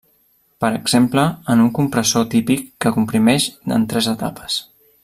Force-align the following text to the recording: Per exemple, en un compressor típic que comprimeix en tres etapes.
Per 0.63 0.69
exemple, 0.77 1.25
en 1.55 1.61
un 1.65 1.69
compressor 1.81 2.27
típic 2.33 2.67
que 2.87 2.95
comprimeix 2.99 3.49
en 3.79 3.89
tres 3.93 4.13
etapes. 4.17 4.61